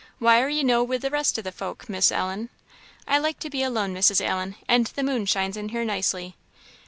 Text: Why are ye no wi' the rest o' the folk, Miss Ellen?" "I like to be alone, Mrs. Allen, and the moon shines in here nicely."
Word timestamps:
Why 0.17 0.41
are 0.41 0.49
ye 0.49 0.63
no 0.63 0.83
wi' 0.83 0.97
the 0.97 1.11
rest 1.11 1.37
o' 1.37 1.43
the 1.43 1.51
folk, 1.51 1.87
Miss 1.87 2.11
Ellen?" 2.11 2.49
"I 3.07 3.19
like 3.19 3.37
to 3.41 3.51
be 3.51 3.61
alone, 3.61 3.93
Mrs. 3.93 4.19
Allen, 4.19 4.55
and 4.67 4.87
the 4.87 5.03
moon 5.03 5.27
shines 5.27 5.55
in 5.55 5.69
here 5.69 5.85
nicely." 5.85 6.35